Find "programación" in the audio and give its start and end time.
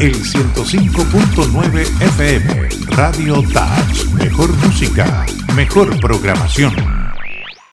6.00-6.95